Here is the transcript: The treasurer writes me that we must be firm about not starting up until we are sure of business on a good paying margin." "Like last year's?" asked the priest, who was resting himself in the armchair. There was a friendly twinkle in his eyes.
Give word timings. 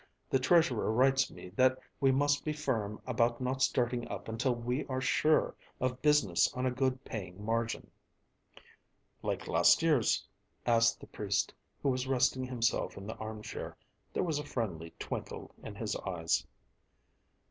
The 0.31 0.39
treasurer 0.39 0.91
writes 0.91 1.29
me 1.29 1.49
that 1.49 1.77
we 1.99 2.11
must 2.11 2.43
be 2.43 2.53
firm 2.53 2.99
about 3.05 3.39
not 3.39 3.61
starting 3.61 4.07
up 4.07 4.27
until 4.27 4.55
we 4.55 4.83
are 4.87 4.99
sure 4.99 5.53
of 5.79 6.01
business 6.01 6.51
on 6.55 6.65
a 6.65 6.71
good 6.71 7.03
paying 7.05 7.45
margin." 7.45 7.91
"Like 9.21 9.47
last 9.47 9.83
year's?" 9.83 10.25
asked 10.65 11.01
the 11.01 11.05
priest, 11.05 11.53
who 11.83 11.89
was 11.89 12.07
resting 12.07 12.45
himself 12.45 12.97
in 12.97 13.05
the 13.05 13.15
armchair. 13.17 13.77
There 14.11 14.23
was 14.23 14.39
a 14.39 14.43
friendly 14.43 14.89
twinkle 14.97 15.51
in 15.63 15.75
his 15.75 15.95
eyes. 15.97 16.47